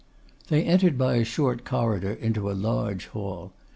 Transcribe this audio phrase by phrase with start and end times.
[0.47, 3.53] They entered by a short corridor into a large hall.